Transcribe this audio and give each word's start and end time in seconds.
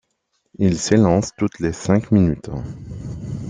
Ils 0.57 0.79
s'élancent 0.79 1.29
toutes 1.37 1.59
les 1.59 1.73
cinq 1.73 2.09
minutes. 2.09 2.49